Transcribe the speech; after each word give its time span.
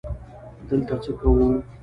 _دلته 0.67 0.95
څه 1.03 1.11
کوو؟ 1.19 1.47